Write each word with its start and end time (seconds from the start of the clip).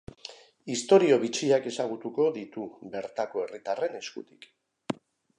Istorio 0.75 1.17
bitxiak 1.23 1.67
ezagutuko 1.71 2.25
ditu 2.37 2.63
bertako 2.95 3.43
herritarren 3.43 3.99
eskutik. 3.99 4.49